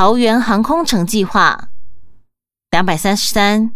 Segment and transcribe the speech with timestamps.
[0.00, 1.68] 桃园航空城计划。
[2.70, 3.70] 两百三十三，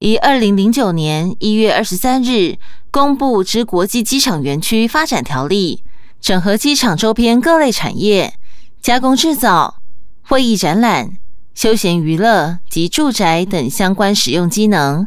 [0.00, 2.56] 于二零零九年一月二十三日
[2.90, 5.84] 公布之国际机场园区发展条例，
[6.20, 8.34] 整合机场周边各类产业、
[8.82, 9.76] 加工制造、
[10.22, 11.16] 会议展览、
[11.54, 15.06] 休闲娱乐及住宅等相关使用机能，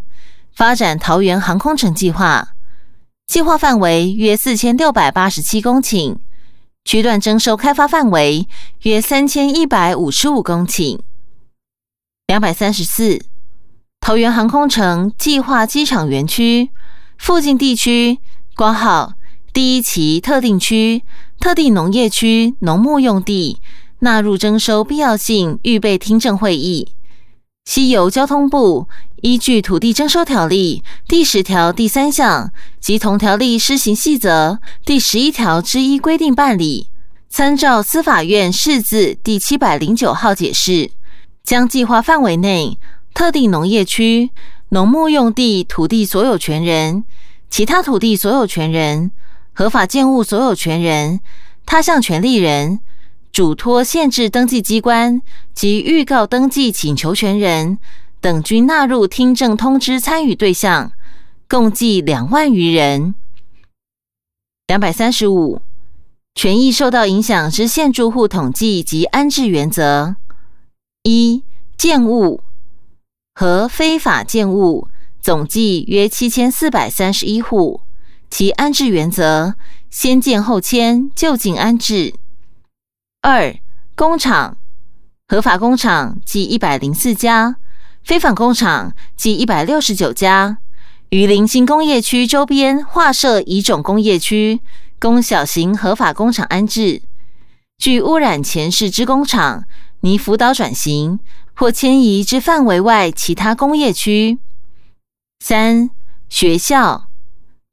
[0.55, 2.54] 发展桃园航空城计划。
[3.27, 6.16] 计划范围约四千六百八十七公顷，
[6.84, 8.48] 区段征收开发范围
[8.81, 11.00] 约三千一百五十五公顷。
[12.27, 13.21] 两百三十四，
[13.99, 16.70] 桃园航空城计划机场园区
[17.17, 18.20] 附近地区
[18.55, 19.13] 挂号
[19.54, 21.04] 第一期特定区、
[21.40, 23.59] 特定农业区农牧用地
[23.99, 26.93] 纳入征收必要性预备听证会议，
[27.73, 28.89] 西由交通部
[29.21, 36.89] 依据土地征收条例第十条第三项及同条例施行细则第十一条之一规定办理，
[37.29, 40.91] 参照司法院释字第七百零九号解释。
[41.45, 42.77] 将计划范围内
[43.13, 44.31] 特定农业区、
[44.71, 47.05] 农牧用地土地所有权人、
[47.49, 49.12] 其他土地所有权人、
[49.53, 51.21] 合法建物所有权人、
[51.65, 52.81] 他项权利人、
[53.32, 55.21] 嘱托限制登记机关
[55.54, 57.77] 及预告登记请求权人
[58.20, 60.91] 等，均纳入听证通知参与对象，
[61.48, 63.15] 共计两万余人。
[64.68, 65.62] 两百三十五，
[66.35, 70.16] 权益受到影响之现住户统计及安置原则。
[71.03, 71.44] 一
[71.78, 72.41] 建物
[73.34, 74.88] 和非法建物
[75.22, 77.81] 总计约七千四百三十一户，
[78.29, 79.56] 其安置原则：
[79.90, 82.13] 先建后迁，就近安置。
[83.22, 83.56] 二
[83.96, 84.58] 工厂
[85.28, 87.56] 合法工厂计一百零四家，
[88.03, 90.58] 非法工厂计一百六十九家，
[91.09, 94.59] 于临新工业区周边划设乙种工业区，
[95.00, 97.03] 供小型合法工厂安置。
[97.78, 99.66] 据污染前市之工厂。
[100.03, 101.19] 拟辅导转型
[101.53, 104.40] 或迁移之范围外其他工业区。
[105.46, 105.92] 三、
[106.28, 107.08] 学校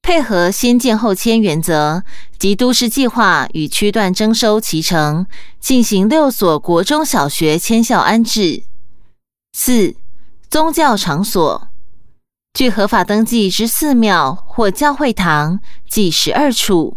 [0.08, 2.02] 配合先建后迁原则
[2.38, 5.26] 及都市计划与区段征收齐成，
[5.60, 8.62] 进行六所国中小学迁校安置。
[9.52, 9.94] 四、
[10.48, 11.69] 宗教场所
[12.54, 16.96] 据合法登记之寺庙或教会堂计十二处，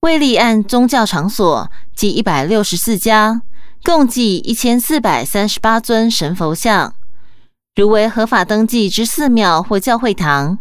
[0.00, 3.42] 未立案宗教场所计一百六十四家。
[3.84, 6.94] 共计一千四百三十八尊神佛像，
[7.76, 10.58] 如为合法登记之寺庙或教会堂，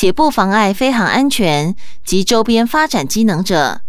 [0.00, 3.80] 且不妨碍飞航安全及周边发展机能者，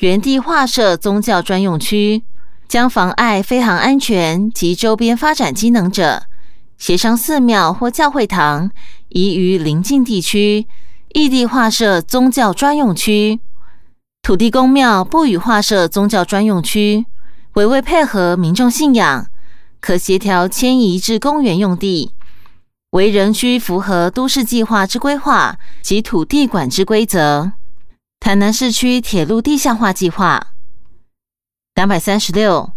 [0.00, 2.22] 原地划设宗教专用区；
[2.66, 6.24] 将妨碍飞航安全及周边发展机能者，
[6.78, 8.72] 协商寺庙或教会堂
[9.10, 10.66] 移于邻近地区，
[11.14, 13.38] 异地划设宗教专用区。
[14.22, 17.06] 土地公庙不予划设宗教专用区。
[17.52, 19.28] 为为配合民众信仰，
[19.80, 22.10] 可协调迁移至公园用地，
[22.90, 27.52] 为人需符合都市计划之规划及土地管制规则。
[28.20, 30.54] 台南市区铁路地下化计划
[31.74, 32.72] 两百三十六，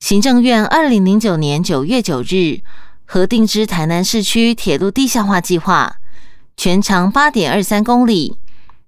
[0.00, 2.60] 行政院二零零九年九月九日
[3.04, 5.96] 核定之台南市区铁路地下化计划，
[6.56, 8.36] 全长八点二三公里，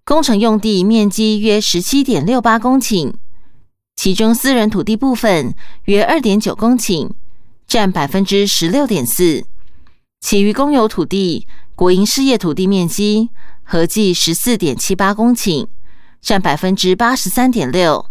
[0.04, 3.14] 工程用地面积约十七点六八公顷。
[3.96, 7.10] 其中私人土地部分约二点九公顷，
[7.66, 9.44] 占百分之十六点四；
[10.20, 13.30] 其余公有土地、国营事业土地面积
[13.64, 15.66] 合计十四点七八公顷，
[16.20, 18.06] 占百分之八十三点六。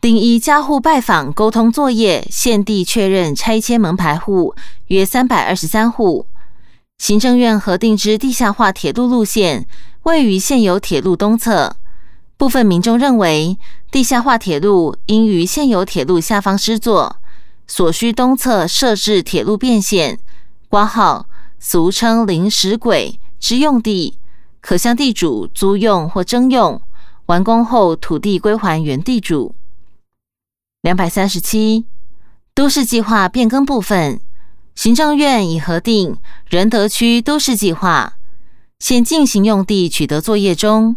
[0.00, 4.54] 另一家户拜访沟通作业，现地确认拆迁门牌户
[4.86, 6.26] 约三百二十三户。
[6.96, 9.66] 行政院核定之地下化铁路路线
[10.04, 11.76] 位于现有铁路东侧。
[12.36, 13.58] 部分民众认为，
[13.90, 17.16] 地下化铁路应于现有铁路下方施作，
[17.66, 20.18] 所需东侧设置铁路变线
[20.68, 21.26] 挂号，
[21.58, 24.18] 俗称临时轨之用地，
[24.60, 26.80] 可向地主租用或征用，
[27.26, 29.54] 完工后土地归还原地主。
[30.82, 31.84] 两百三十七，
[32.54, 34.20] 都市计划变更部分，
[34.74, 36.16] 行政院已核定
[36.48, 38.14] 仁德区都市计划，
[38.78, 40.96] 现进行用地取得作业中。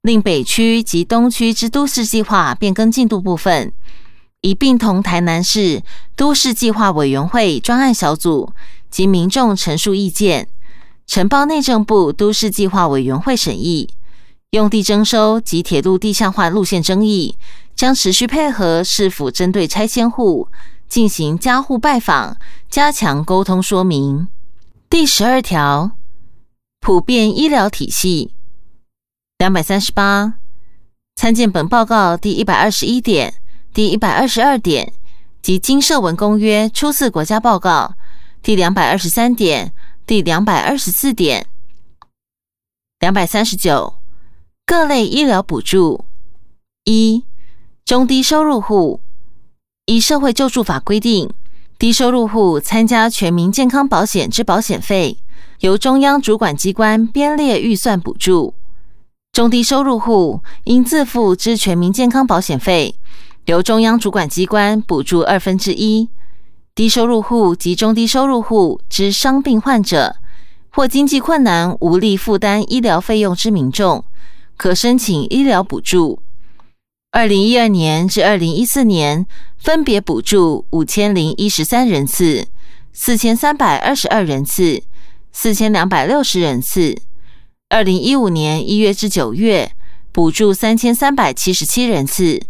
[0.00, 3.72] 令北区及东区之都市计划变更进度部分，
[4.42, 5.82] 已并同台南市
[6.14, 8.52] 都市计划委员会专案小组
[8.90, 10.48] 及民众陈述意见，
[11.06, 13.88] 呈报内政部都市计划委员会审议。
[14.50, 17.36] 用地征收及铁路地下化路线争议，
[17.74, 20.48] 将持续配合市府针对拆迁户
[20.86, 22.36] 进行家户拜访，
[22.68, 24.28] 加强沟通说明。
[24.90, 25.92] 第十二条，
[26.80, 28.32] 普遍医疗体系。
[29.38, 30.34] 两百三十八，
[31.16, 33.32] 参见本报告第一百二十一点、
[33.74, 34.92] 第一百二十二点
[35.40, 37.94] 及《经社文公约》初次国家报告
[38.42, 39.72] 第两百二十三点、
[40.06, 41.46] 第两百二十四点。
[43.00, 43.94] 两百三十九，
[44.66, 46.04] 各类医疗补助
[46.84, 47.24] 一，
[47.86, 49.00] 中低收入户
[49.86, 51.30] 依社会救助法规定，
[51.78, 55.16] 低收入户参加全民健康保险之保险费，
[55.60, 58.54] 由中央主管机关编列预算补助。
[59.32, 62.94] 中低收入户应自付之全民健康保险费，
[63.46, 66.08] 由中央主管机关补助二分之一。
[66.74, 70.16] 低收入户及中低收入户之伤病患者。
[70.74, 74.02] 或经济困难无力负担医疗费用之民众，
[74.56, 76.22] 可申请医疗补助。
[77.10, 79.26] 二零一二年至二零一四年，
[79.58, 82.46] 分别补助五千零一十三人次、
[82.90, 84.82] 四千三百二十二人次、
[85.30, 86.96] 四千两百六十人次。
[87.68, 89.72] 二零一五年一月至九月，
[90.10, 92.40] 补助三千三百七十七人次，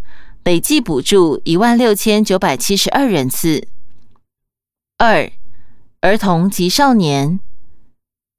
[0.43, 3.67] 累计补助一万六千九百七十二人次。
[4.97, 5.31] 二、
[6.01, 7.39] 儿童及少年。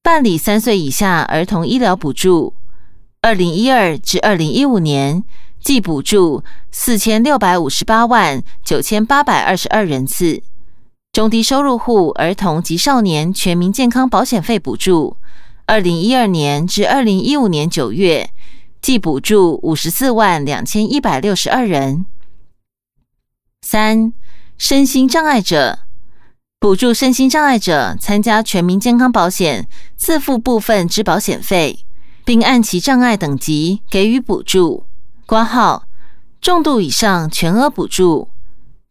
[0.02, 2.52] 办理三岁以下儿童医疗补助，
[3.22, 5.24] 二零一二至二零一五年
[5.58, 10.42] 计补助四千六百五十八万九千八百二十二人次。
[11.10, 15.16] 中低收入户儿童及少年全民健康保险费补助，
[15.64, 18.28] 二零一二年至二零一五年九月
[18.84, 22.04] 计补助五十四万两千一百六十二人。
[23.62, 24.12] 三、
[24.58, 25.78] 身心障碍者。
[26.60, 29.66] 补助身心障碍者参加全民健康保险，
[29.96, 31.78] 自付部分之保险费，
[32.26, 34.84] 并按其障碍等级给予补助。
[35.24, 35.86] 挂号
[36.42, 38.28] 重度以上全额补助，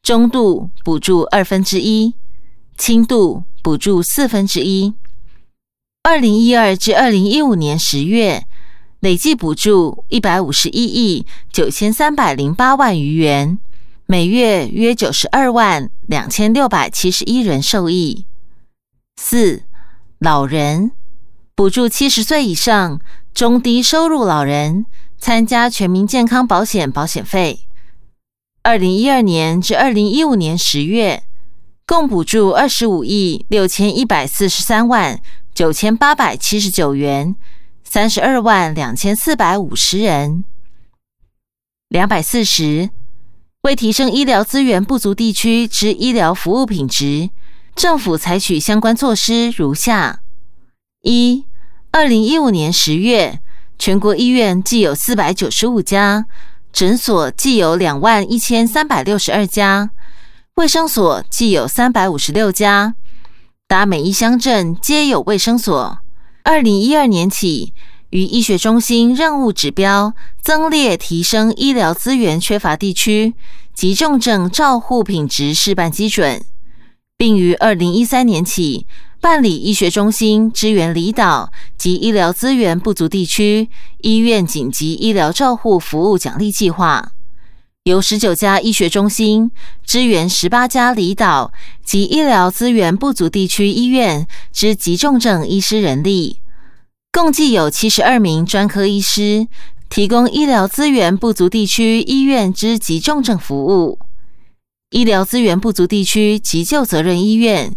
[0.01, 2.15] 中度补助二分之一，
[2.79, 4.95] 轻度补助四分之一。
[6.01, 8.47] 二零一二至二零一五年十月，
[9.03, 13.59] 累计补助一百五十一亿九千三百零八万余元。
[14.05, 18.25] 每月约九十二万两千六百七十一人受益。
[19.17, 19.63] 四、
[20.19, 20.91] 老人
[21.53, 23.01] 补助七十岁以上
[23.33, 24.85] 中低收入老人
[25.17, 27.59] 参加全民健康保险保险费。
[28.61, 31.23] 二零一二年至二零一五年十月，
[31.85, 35.19] 共补助二十五亿六千一百四十三万
[35.53, 37.35] 九千八百七十九元，
[37.93, 40.43] 三十二万两千四百五十人。
[41.89, 42.89] 两百四十。
[43.61, 47.29] 为提升医疗资源不足地区之医疗服务品质，
[47.75, 50.21] 政府采取相关措施如下：
[51.03, 51.45] 一、
[51.91, 53.39] 二零一五年十月，
[53.77, 56.25] 全国医院计有四百九十五家，
[56.71, 59.91] 诊所计有两万一千三百六十二家，
[60.55, 62.95] 卫生所计有三百五十六家，
[63.67, 65.99] 达每一乡镇皆有卫生所。
[66.43, 67.73] 二零一二年起。
[68.09, 73.33] 与医学中心任务指标增列提升医疗资源缺乏地区
[73.73, 76.45] 及重症照护品质示范基准，
[77.17, 78.85] 并于二零一三年起
[79.19, 83.67] 办理医学中心支援离岛及医疗资源不足地区
[84.01, 87.13] 医院紧急医疗照护服务奖励计划，
[87.83, 89.51] 由十九家医学中心
[89.85, 91.51] 支援十八家离岛
[91.83, 96.39] 及医疗资源不足地区医院之急重症医师人力。
[97.11, 99.49] 共计有七十二名专科医师
[99.89, 103.99] 提供医疗资源不足地区医院之急重症服务。
[104.91, 107.75] 医疗资源不足地区急救责任医院，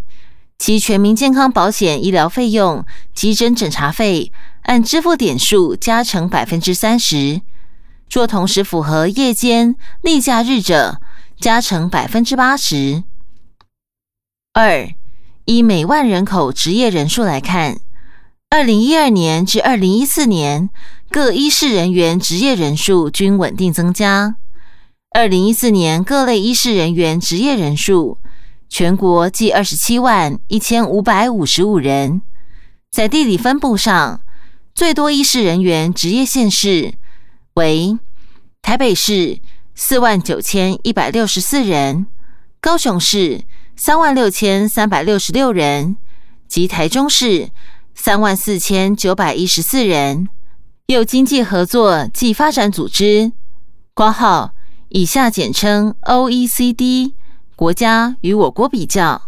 [0.56, 4.30] 其全民健康保险医疗费用、急诊诊查费
[4.62, 7.40] 按支付点数加成百分之三十；
[8.10, 11.00] 若同时符合夜间、例假日者，
[11.38, 13.04] 加成百分之八十。
[14.52, 14.88] 二，
[15.44, 17.78] 以每万人口职业人数来看。
[18.48, 20.70] 二零一二年至二零一四年，
[21.10, 24.36] 各医事人员职业人数均稳定增加。
[25.10, 28.18] 二零一四年各类医事人员职业人数，
[28.68, 32.22] 全国计二十七万一千五百五十五人。
[32.90, 34.22] 在地理分布上，
[34.74, 36.94] 最多医事人员职业县市
[37.56, 37.98] 为
[38.60, 39.40] 台北市
[39.74, 42.06] 四万九千一百六十四人，
[42.60, 43.44] 高雄市
[43.74, 45.96] 三万六千三百六十六人，
[46.48, 47.50] 及台中市。
[47.98, 50.28] 三万四千九百一十四人，
[50.84, 53.32] 有经济合作暨发展组织
[53.94, 54.52] （括号
[54.90, 57.14] 以下简称 OECD）
[57.56, 59.22] 国家与我国比较，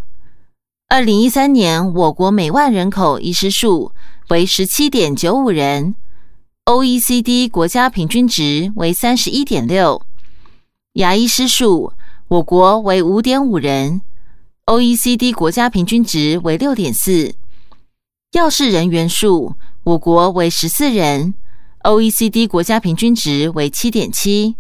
[0.91, 3.93] 二零一三年我国每万人口医师数
[4.29, 5.95] 为十七点九五人
[6.69, 10.03] ，OECD 国家平均值为三十一点六。
[10.93, 11.95] 牙医师数
[12.29, 14.03] 我国为五点五人
[14.67, 17.35] ，OECD 国家平均值为六点四。
[18.33, 21.33] 药事人员数，我国为十四人
[21.85, 24.57] ，OECD 国家平均值为七点七。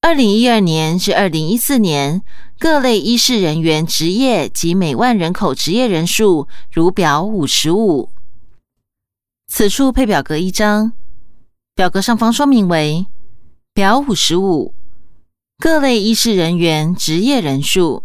[0.00, 2.22] 二零一二年至二零一四年，
[2.58, 8.08] 各类医事人员职业及每万人口职业人数如表五十五。
[9.46, 10.92] 此处配表格一张，
[11.74, 13.06] 表格上方说明为
[13.72, 14.74] 表五十五。
[15.58, 18.02] 各类医师人员职业人数，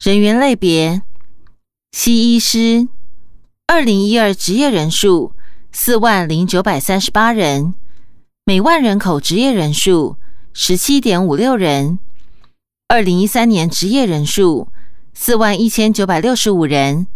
[0.00, 1.02] 人员类别：
[1.92, 2.88] 西医师，
[3.66, 5.32] 二零一二职业人数
[5.70, 7.74] 四万零九百三十八人，
[8.44, 10.16] 每万人口职业人数
[10.52, 11.98] 十七点五六人。
[12.88, 14.68] 二零一三年职业人数
[15.14, 17.06] 四万一千九百六十五人，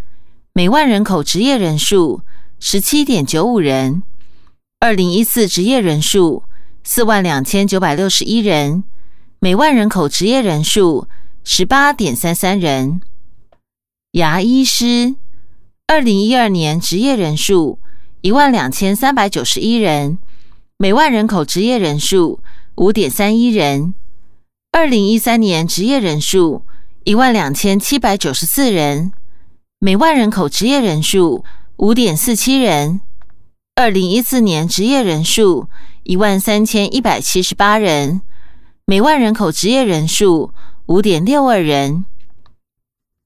[0.53, 2.23] 每万人口职业人数。
[2.61, 4.03] 十七点九五人，
[4.81, 6.45] 二零一四职业人数
[6.85, 8.85] 四万两千九百六十一人，
[9.41, 11.09] 每万人口职业人数
[11.43, 13.01] 十八点三三人。
[14.13, 15.17] 牙医师，
[15.89, 17.81] 二零一二年职业人数
[18.21, 20.19] 一万两千三百九十一人，
[20.77, 22.41] 每万人口职业人数
[22.77, 23.95] 五点三一人。
[24.71, 26.63] 二零一三年职业人数
[27.03, 29.13] 一万两千七百九十四人，
[29.81, 31.45] 每万人口职业人数。
[31.79, 33.01] 五点四七人，
[33.79, 35.69] 二零一四年职业人数
[36.03, 38.23] 一万三千一百七十八人，
[38.85, 40.53] 每万人口职业人数
[40.87, 42.05] 五点六二人。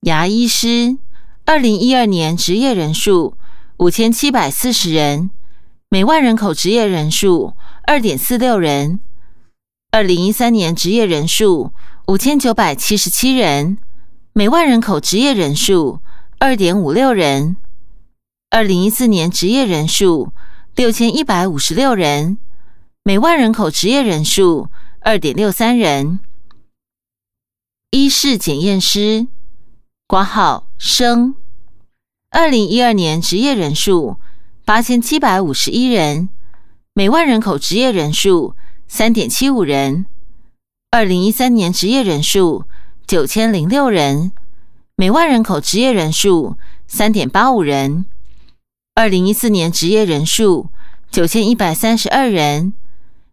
[0.02, 0.98] 牙医师，
[1.46, 3.34] 二零一二年职业人数
[3.78, 5.30] 五千七百四十人，
[5.88, 7.54] 每万人口职业人数
[7.84, 9.00] 二点四六人。
[9.90, 11.72] 二零一三年职业人数
[12.08, 13.78] 五千九百七十七人，
[14.34, 16.00] 每万人口职业人数
[16.38, 17.56] 二点五六人。
[18.50, 20.30] 二零一四年职业人数
[20.74, 22.38] 六千一百五十六人，
[23.02, 26.18] 每万人口职业人数二点六三人。
[27.90, 29.26] 医事检验师
[30.06, 31.34] 挂号生，
[32.30, 34.16] 二零一二年职业人数
[34.64, 36.30] 八千七百五十一人，
[36.94, 38.56] 每万人口职业人数
[38.88, 40.06] 三点七五人。
[40.90, 42.64] 二零一三年职业人数
[43.06, 44.32] 九千零六人，
[44.96, 48.06] 每万人口职业人数三点八五人。
[48.94, 50.68] 二零一四年职业人数
[51.10, 52.74] 九千一百三十二人，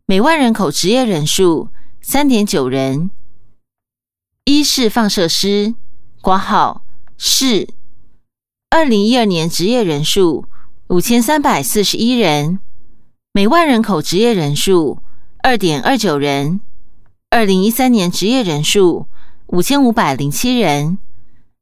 [0.05, 1.67] 每万人口职业人数
[1.99, 3.11] 三点九人。
[4.45, 5.75] 一是放射师，
[6.21, 6.85] 挂号
[7.17, 7.67] 是。
[8.69, 10.45] 二零一二年职业人数
[10.87, 12.61] 五千三百四十一人，
[13.33, 14.99] 每万人口职业人数
[15.43, 16.61] 二点二九人。
[17.29, 19.07] 二零一三年职业人数
[19.47, 20.97] 五千五百零七人，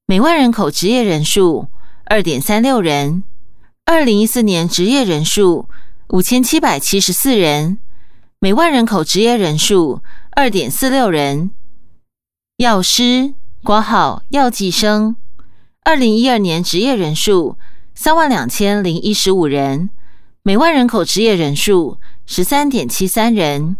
[0.05, 1.67] 每万人口职业人数
[2.05, 3.23] 二点三六人。
[3.89, 5.69] 二零一四年职业人数
[6.09, 7.77] 五千七百七十四人，
[8.37, 10.01] 每万人口职业人数
[10.31, 11.51] 二点四六人。
[12.57, 15.15] 药师挂号药剂生，
[15.85, 17.57] 二零一二年职业人数
[17.95, 19.89] 三万两千零一十五人，
[20.43, 23.77] 每万人口职业人数十三点七三人。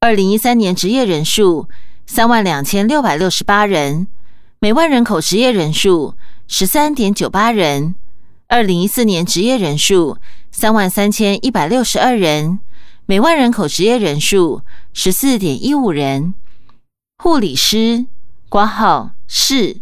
[0.00, 1.68] 二零一三年职业人数
[2.06, 4.06] 三万两千六百六十八人，
[4.58, 6.14] 每万人口职业人数
[6.48, 7.94] 十三点九八人。
[8.46, 10.18] 二零一四年职业人数
[10.50, 12.60] 三万三千一百六十二人，
[13.06, 16.34] 每万人口职业人数十四点一五人。
[17.16, 18.06] 护理师
[18.48, 19.80] 挂号是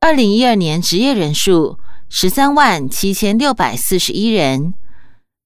[0.00, 1.78] 二零一二年职业人数
[2.08, 4.74] 十三万七千六百四十一人，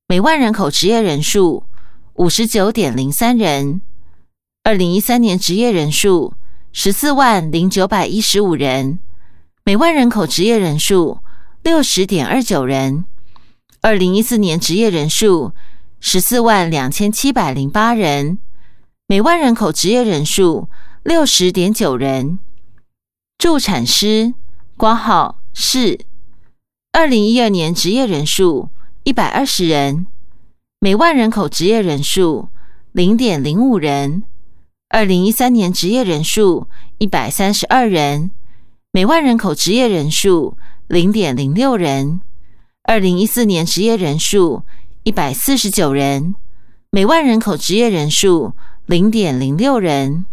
[0.09, 1.65] 每万人口职业人数
[2.15, 3.83] 五十九点零三人。
[4.65, 6.35] 二零一三年职业人数
[6.73, 8.99] 十四万零九百一十五人，
[9.63, 11.19] 每万人口职业人数。
[11.63, 13.05] 六十点二九人，
[13.83, 15.53] 二零一四年职业人数
[16.01, 18.39] 十四万两千七百零八人，
[19.07, 20.71] 每万人口职业人数
[21.03, 22.39] 六十点九人。
[23.37, 24.33] 助产师
[24.79, 26.01] 挂号是
[26.93, 28.71] 二零一二年职业人数
[29.05, 30.07] 一百二十人，
[30.79, 32.49] 每万人口职业人数
[32.93, 34.23] 零点零五人。
[34.89, 38.31] 二零一三年职业人数一百三十二人，
[38.93, 40.57] 每万人口职业人数。
[40.91, 42.21] 零点零六人，
[42.83, 44.65] 二零一四年职业人数
[45.05, 46.35] 一百四十九人，
[46.91, 48.55] 每万人口职业人数
[48.87, 50.27] 零点零六人。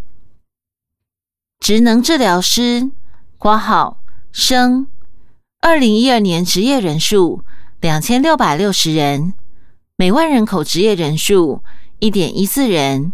[1.59, 2.89] 职能治疗师
[3.37, 3.99] 挂号
[4.31, 4.87] 生，
[5.61, 7.43] 二零一二年职业人数
[7.79, 9.35] 两千六百六十人，
[9.95, 11.61] 每万人口职业人数
[11.99, 13.13] 一点一四人。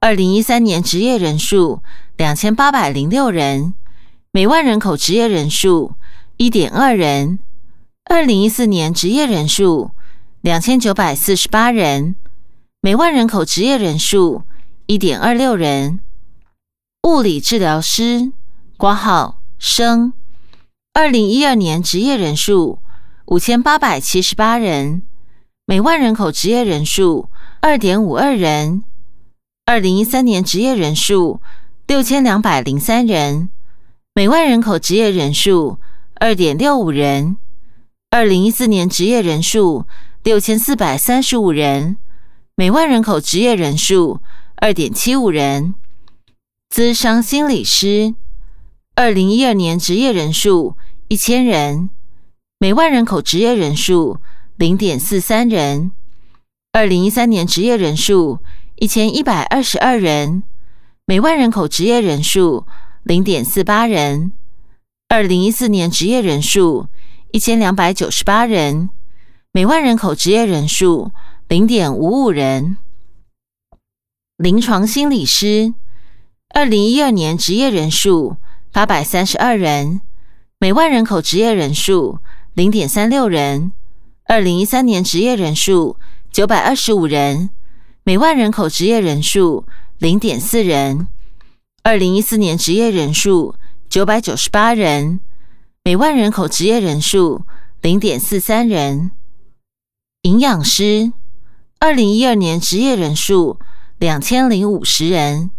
[0.00, 1.84] 二零一三年职业人数
[2.16, 3.74] 两千八百零六人，
[4.32, 5.94] 每万人口职业人数。
[6.36, 7.38] 一点二人，
[8.10, 9.92] 二零一四年职业人数
[10.40, 12.16] 两千九百四十八人，
[12.80, 14.42] 每万人口职业人数
[14.86, 16.00] 一点二六人。
[17.04, 18.32] 物理治疗师
[18.76, 20.12] 挂号生，
[20.92, 22.80] 二零一二年职业人数
[23.26, 25.02] 五千八百七十八人，
[25.64, 27.28] 每万人口职业人数
[27.60, 28.82] 二点五二人。
[29.66, 31.40] 二零一三年职业人数
[31.86, 33.50] 六千两百零三人，
[34.12, 35.78] 每万人口职业人数
[36.24, 37.36] 二点六五人。
[38.08, 39.84] 二零一四年职业人数
[40.22, 41.98] 六千四百三十五人，
[42.56, 44.22] 每万人口职业人数
[44.56, 45.74] 二点七五人。
[46.70, 48.14] 资商心理师，
[48.94, 50.78] 二零一二年职业人数
[51.08, 51.90] 一千人，
[52.58, 54.16] 每万人口职业人数
[54.56, 55.92] 零点四三人。
[56.72, 58.38] 二零一三年职业人数
[58.76, 60.42] 一千一百二十二人，
[61.04, 62.66] 每万人口职业人数
[63.02, 64.32] 零点四八人。
[65.14, 66.88] 二零一四年职业人数。
[67.30, 68.90] 一千两百九十八人，
[69.52, 71.12] 每万人口职业人数
[71.46, 72.76] 零点五五人。
[74.36, 75.72] 临床心理师，
[76.52, 78.38] 二零一二年职业人数
[78.72, 80.00] 八百三十二人，
[80.58, 82.18] 每万人口职业人数
[82.54, 83.70] 零点三六人。
[84.24, 85.96] 二零一三年职业人数
[86.32, 87.50] 九百二十五人，
[88.02, 89.64] 每万人口职业人数
[89.98, 91.06] 零点四人。
[91.84, 93.54] 二零一四年职业人数
[93.94, 95.20] 九百九十八人。
[95.84, 97.46] 每万人口职业人数
[97.80, 99.12] 零点四三人。
[100.22, 101.12] 营养师，
[101.78, 103.60] 二零一二年职业人数
[103.98, 105.52] 两千零五十人，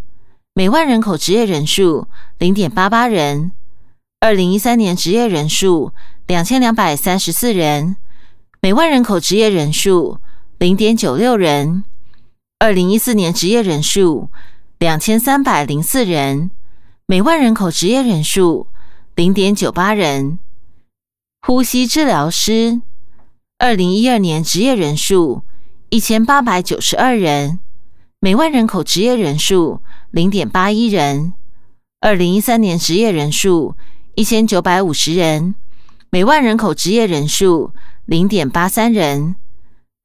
[0.52, 3.52] 每万人口职业人数零点八八人。
[4.20, 5.94] 二零一三年职业人数
[6.26, 7.96] 两千两百三十四人，
[8.60, 10.20] 每万人口职业人数
[10.58, 11.84] 零点九六人。
[12.58, 14.28] 二零一四年职业人数
[14.78, 16.50] 两千三百零四人，
[17.08, 18.66] 每万人口职业人数。
[19.14, 20.38] 零点九八人，
[21.40, 22.82] 呼吸治疗师，
[23.56, 25.42] 二零一二年职业人数
[25.88, 27.60] 一千八百九十二人，
[28.20, 31.32] 每万人口职业人数零点八一人。
[32.00, 33.74] 二零一三年职业人数
[34.16, 35.54] 一千九百五十人，
[36.10, 37.72] 每万人口职业人数
[38.04, 39.36] 零点八三人。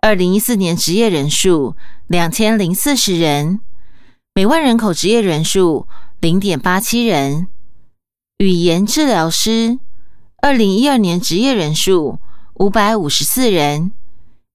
[0.02, 1.76] 二零一四年职业人数
[2.08, 3.60] 两千零四十人，
[4.34, 5.86] 每万人口职业人数
[6.22, 7.48] 零点八七人。
[8.38, 9.80] 语言治疗师，
[10.40, 12.20] 二零一二年职业人数
[12.54, 13.92] 五百五十四人，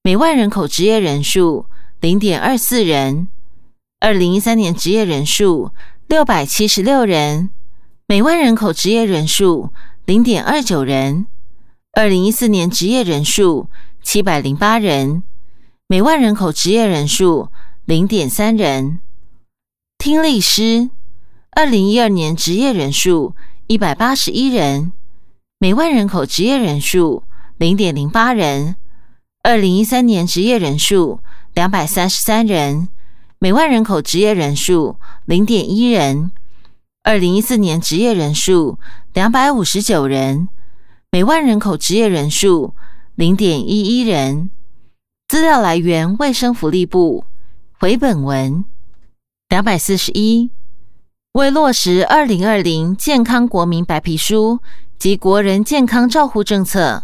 [0.01, 1.65] 每万人口职业人数
[1.99, 3.27] 零点二四人。
[3.99, 5.71] 二零一三年职业人数
[6.07, 7.49] 六百七十六人，
[8.07, 9.73] 每万人口职业人数
[10.05, 11.27] 零点二九人。
[11.91, 13.69] 二零一四年职业人数
[14.01, 15.21] 七百零八人，
[15.87, 17.49] 每万人口职业人数
[17.83, 19.01] 零点三人。
[19.97, 20.89] 听力师，
[21.57, 23.33] 二零一二年职业人数。
[23.65, 24.93] 一百八十一人，
[25.57, 27.23] 每万人口职业人数
[27.57, 28.75] 零点零八人。
[29.41, 31.19] 二零一三年职业人数
[31.55, 32.89] 两百三十三人，
[33.39, 36.31] 每万人口职业人数零点一人。
[37.01, 38.77] 二零一四年职业人数
[39.13, 40.49] 两百五十九人，
[41.11, 42.75] 每万人口职业人数
[43.15, 44.51] 零点一一人。
[45.27, 47.25] 资料来源：卫生福利部。
[47.79, 48.63] 回本文
[49.49, 50.51] 两百四十一。
[51.37, 54.57] 为落实二零二零健康国民白皮书
[54.97, 57.03] 及国人健康照护政策，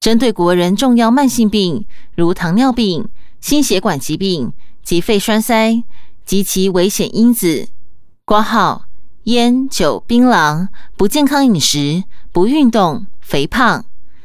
[0.00, 3.08] 针对国人重要慢性病，如糖尿病、
[3.40, 5.84] 心血管疾病及肺栓塞
[6.26, 7.68] 及其危险因子
[8.26, 8.86] （挂号
[9.26, 13.84] 烟酒槟榔、不健康饮食、不运动、肥胖），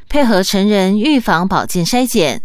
[0.10, 2.41] 配合成人预防保健筛检，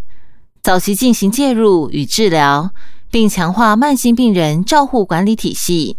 [0.60, 2.68] 早期进行介入与治疗，
[3.10, 5.96] 并强化慢性病人照护管理体系。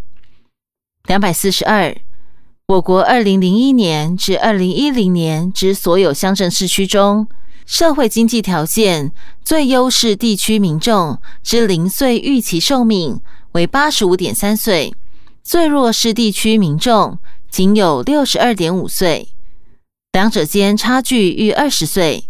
[1.06, 1.94] 两百四十二，
[2.68, 7.28] 我国二零零一年至二零一零年之所有乡镇市区中，
[7.66, 9.12] 社会经济条件
[9.44, 13.20] 最优势地区民众之零岁预期寿命
[13.52, 14.96] 为八十五点三岁，
[15.44, 19.28] 最弱势地区民众仅有六十二点五岁，
[20.14, 22.30] 两者间差距逾二十岁。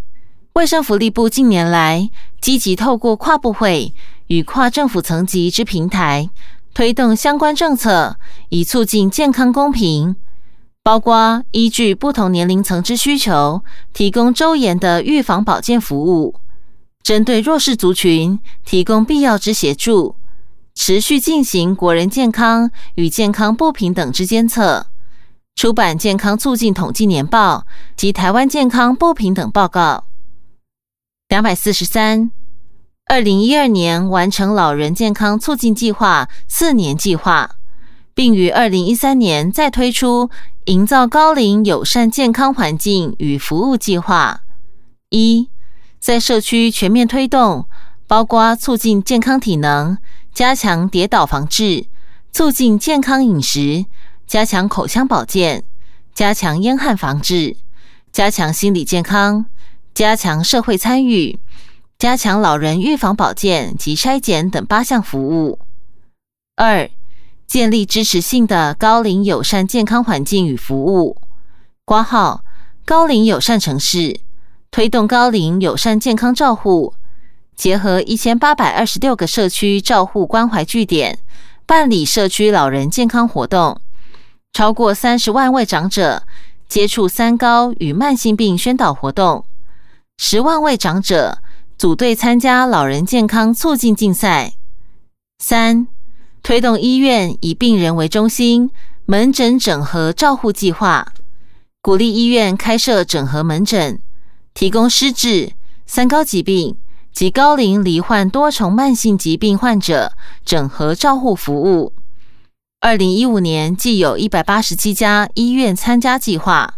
[0.54, 2.10] 卫生福利部近年来
[2.42, 3.94] 积极透过跨部会
[4.28, 6.32] 与跨政府层级之平台。
[6.74, 8.18] 推动相关政策，
[8.50, 10.16] 以促进健康公平，
[10.82, 16.34] 包括依据不同年龄层之需求，提供周延的预防保健服务；
[17.04, 20.16] 针对弱势族群，提供必要之协助；
[20.74, 24.88] 持续进行国人健康与健康不平等之监测；
[25.56, 30.06] 出版健康促进统计年报及台湾健康不平等报告。
[31.28, 32.32] 两百四十三。
[33.06, 37.58] 二零一二年完成老人健康促进计划四年计划，
[38.16, 40.30] 并于二零一三年再推出
[40.66, 44.42] 营造高龄友善健康环境与服务计划。
[45.10, 45.50] 一，
[46.00, 47.66] 在社区全面推动，
[48.08, 49.98] 包括促进健康体能、
[50.34, 51.86] 加强跌倒防治、
[52.32, 53.86] 促进健康饮食、
[54.26, 55.64] 加强口腔保健、
[56.16, 57.58] 加强烟害防治、
[58.12, 59.46] 加强心理健康、
[59.94, 61.38] 加强社会参与。
[62.04, 65.58] 加强老人预防保健及筛检等八项服务。
[66.58, 66.90] 二、
[67.48, 71.16] 建立支持性的高龄友善健康环境与服务。
[71.86, 72.44] 挂号
[72.84, 74.20] 高龄友善城市，
[74.70, 76.94] 推动高龄友善健康照护，
[77.56, 81.20] 结合一千八百二十六个社区照护关怀据点，
[81.66, 83.80] 办理社区老人健康活动，
[84.52, 86.24] 超过三十万位长者
[86.68, 89.46] 接触三高与慢性病宣导活动，
[90.18, 91.38] 十万位长者
[91.84, 94.54] 组队参加老人健康促进竞赛。
[95.40, 95.86] 三
[96.42, 98.72] 推动医院以病人为中心，
[99.06, 101.12] 门诊整合照护计划。
[101.82, 104.00] 鼓励医院开设整合门诊，
[104.54, 105.52] 提供失智、
[105.86, 106.78] 三高疾病
[107.12, 110.14] 及高龄罹患多重慢性疾病患者
[110.46, 111.92] 整合照护服务。
[112.80, 116.76] 二零一五年，既有一百八十七家医院参加计划。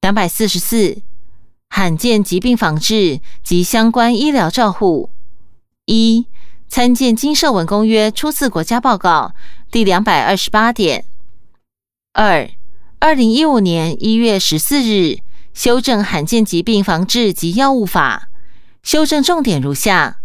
[0.00, 1.00] 两百四十四，
[1.68, 5.10] 罕见疾病防治及相关医疗照护。
[5.86, 6.26] 一，
[6.68, 9.32] 参见金社文公约初次国家报告
[9.70, 11.04] 第两百二十八点。
[12.12, 12.50] 二。
[13.00, 15.18] 二零一五年一月十四日
[15.54, 18.28] 修正罕见疾病防治及药物法，
[18.82, 20.18] 修正重点如下：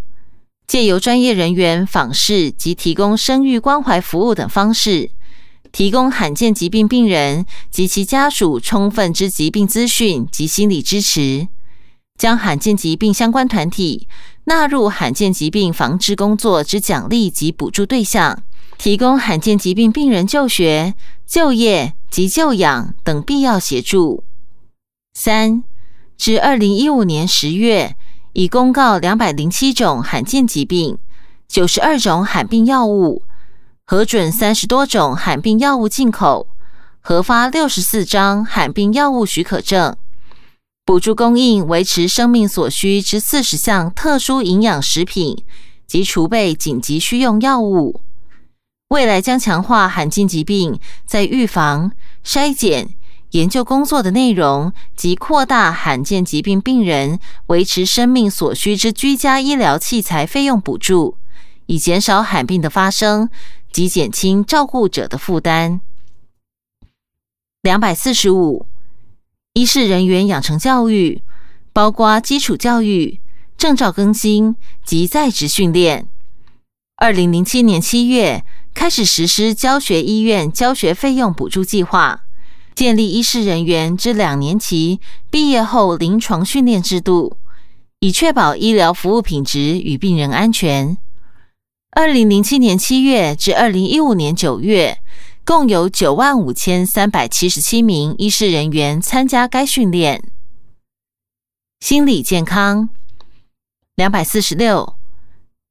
[0.65, 5.12] 借由专业人员访视及提供生育关怀服务等方式，
[5.73, 11.49] 提供罕见疾病病人及其家属充分之疾病资讯及心理支持，
[12.17, 14.07] 将罕见疾病相关团体
[14.45, 18.41] 纳入罕见疾病防治工作之奖励及补助对象，
[18.77, 20.93] 提供罕见疾病病人就学、
[21.27, 21.95] 就业。
[22.13, 24.23] 及就养等必要协助。
[25.15, 25.63] 三
[26.15, 27.95] 至二零一五年十月，
[28.33, 30.99] 已公告两百零七种罕见疾病，
[31.47, 33.23] 九十二种罕病药物，
[33.86, 36.48] 核准三十多种罕病药物进口，
[37.02, 39.98] 核发六十四张罕病药物许可证，
[40.86, 45.43] 补助供应维持生命所需之四十项特殊营养食品
[45.86, 48.00] 及储备紧急需用药物。
[48.88, 51.91] 未来将强化罕见疾病在预防、
[52.24, 52.88] 筛检、
[53.32, 61.17] 研究工作的内容，及扩大罕见疾病病人维持生命所需之居家医疗器材费用补助，
[61.65, 63.30] 以减少罕病的发生
[63.73, 65.81] 及减轻照顾者的负担。
[67.62, 68.65] 两百四十五，
[69.51, 71.21] 医事人员养成教育，
[71.73, 73.19] 包括基础教育、
[73.57, 74.55] 证照更新
[74.86, 76.07] 及在职训练。
[76.95, 78.45] 二零零七年七月。
[78.75, 82.23] 开始实施教学医院教学费用补助计划，
[82.73, 87.38] 建立医师人员之两年期毕业后临床训练制度，
[87.99, 90.97] 以确保医疗服务品质与病人安全。
[91.95, 94.97] 二零零七年七月至二零一五年九月，
[95.45, 100.23] 共有九万五千三百七十七名医师人员参加该训练。
[101.82, 102.89] 心理健康
[103.95, 104.95] 两百四十六。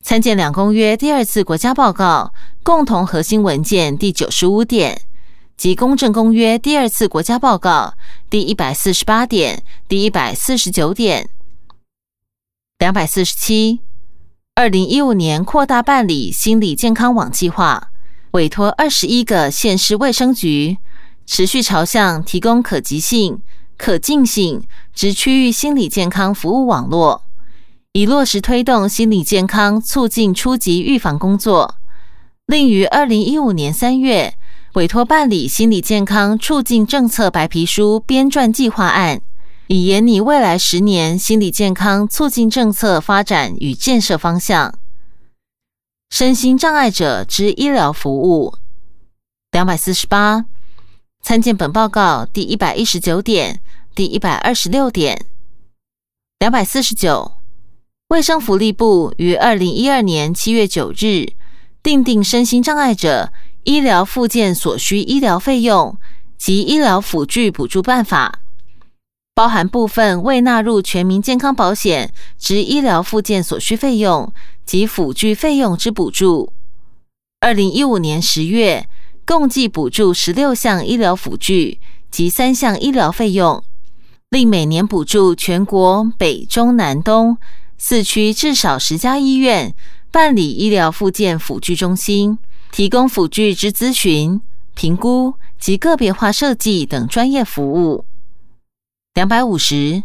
[0.04, 2.32] 参见两公约第二次国家报告
[2.62, 5.02] 共同核心文件第九十五点
[5.56, 7.94] 及公正公约第二次国家报告
[8.28, 11.28] 第一百四十八点、第一百四十九点。
[12.78, 13.80] 两百四十七，
[14.54, 17.90] 二零一五年扩大办理心理健康网计划，
[18.32, 20.76] 委托二十一个县市卫生局，
[21.24, 23.40] 持续朝向提供可及性、
[23.78, 24.62] 可进性
[24.92, 27.22] 之区域心理健康服务网络。
[27.92, 31.76] 以落实推动心理健康促进初级预防工作，
[32.44, 34.34] 另于二零一五年三月
[34.74, 39.22] 委托办理心理健康促进政策白皮书编撰计划案，
[39.72, 44.78] 以研拟未来十年心理健康促进政策发展与建设方向。
[46.10, 48.54] 身心障碍者之医疗服务
[49.50, 50.44] 两百四十八，
[51.22, 53.62] 参见本报告第一百一十九点、
[53.94, 55.24] 第一百二十六点。
[56.38, 57.32] 两百四十九。
[58.08, 61.32] 卫生福利部于二零一二年七月九日
[61.82, 63.32] 订定身心障碍者
[63.64, 65.96] 医疗附件所需医疗费用
[66.36, 68.40] 及医疗辅具补助办法，
[69.34, 74.30] 包含部分未纳入全民健康保险之医疗附件所需费用
[74.66, 76.52] 及辅具费用之补助。
[77.40, 78.86] 二零一五年十月，
[79.24, 83.64] 共计补助十六项医疗辅具及三项医疗费用，
[84.28, 87.38] 另每年补助全国北中南东。
[87.78, 89.74] 四区至少十家医院
[90.12, 92.38] 办理医疗附件辅具中心，
[92.70, 94.40] 提供辅具之咨询、
[94.74, 98.04] 评估及个别化设计等专业服务。
[99.14, 100.02] 两百五十，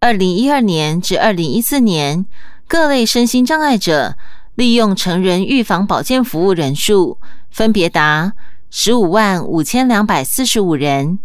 [0.00, 2.26] 二零一二年至二零一四年，
[2.66, 4.16] 各类身心障碍者
[4.54, 7.18] 利用成人预防保健服务人数
[7.50, 8.32] 分别达
[8.68, 11.20] 十五万五千两百四十五人、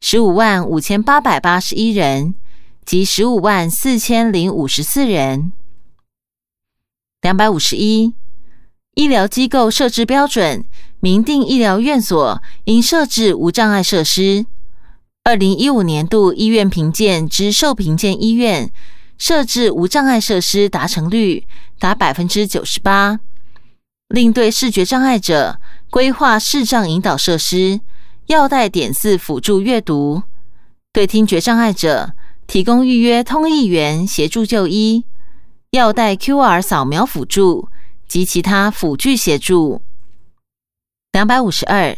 [0.00, 2.34] 十五万五千八百八十一人。
[2.84, 5.52] 及十五万四千零五十四人，
[7.22, 8.12] 两百五十一
[8.94, 10.62] 医疗机构设置标准，
[11.00, 14.44] 明定医疗院所应设置无障碍设施。
[15.26, 18.70] 二零一五年度医院评鉴之受评鉴医院
[19.16, 21.46] 设置无障碍设施达成率
[21.78, 23.18] 达百分之九十八。
[24.08, 25.58] 另对视觉障碍者
[25.88, 27.80] 规划视障引导设施，
[28.26, 30.24] 要带点字辅助阅读；
[30.92, 32.12] 对听觉障碍者
[32.46, 35.04] 提供预约通译员协助就医，
[35.70, 37.70] 要带 QR 扫描辅助
[38.06, 39.80] 及其他辅具协助。
[41.12, 41.96] 两百五十二，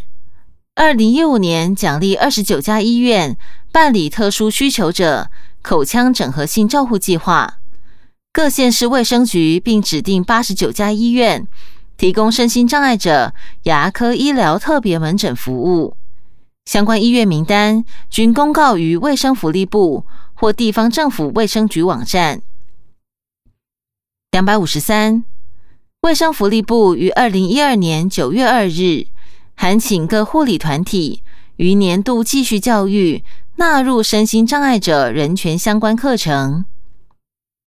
[0.77, 3.35] 二零一五年奖励二十九家医院
[3.73, 5.31] 办理特殊需求者
[5.63, 7.59] 口腔整合性照护计划，
[8.31, 11.49] 各县市卫生局并指定八十九家医院。
[11.97, 15.97] 提供身心障碍者牙科医疗特别门诊服务，
[16.67, 22.43] 相关医院名单均公告于卫生福利部或地方政府卫生局网站。
[24.31, 25.25] 两百五十三，
[26.03, 29.07] 卫生福利部于二零一二年九月二日
[29.57, 31.23] 函请各护理团体
[31.57, 33.25] 于年度继续教育
[33.57, 36.67] 纳入身心障碍者人权相关课程。